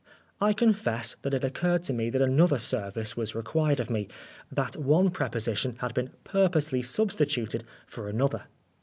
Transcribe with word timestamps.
I 0.41 0.53
confess 0.53 1.15
that 1.21 1.35
it 1.35 1.43
occurred 1.43 1.83
to 1.83 1.93
me 1.93 2.09
that 2.09 2.23
another 2.23 2.57
service 2.57 3.15
was 3.15 3.35
required 3.35 3.79
of 3.79 3.91
me 3.91 4.07
that 4.51 4.75
one 4.75 5.11
preposition 5.11 5.75
had 5.75 5.93
been 5.93 6.09
purposely 6.23 6.81
substituted 6.81 7.63
for 7.85 8.09
another. 8.09 8.45